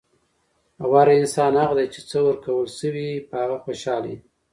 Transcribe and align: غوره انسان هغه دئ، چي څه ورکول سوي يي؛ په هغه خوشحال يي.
غوره 0.89 1.13
انسان 1.21 1.53
هغه 1.63 1.75
دئ، 1.79 1.87
چي 1.93 2.01
څه 2.09 2.17
ورکول 2.27 2.65
سوي 2.79 3.03
يي؛ 3.11 3.23
په 3.27 3.33
هغه 3.41 3.57
خوشحال 3.65 4.03
يي. 4.11 4.17